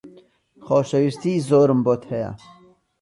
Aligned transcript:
خۆشەویستیی 0.65 1.43
زۆرم 1.49 1.79
بۆت 1.85 2.03
هەیە. 2.11 2.31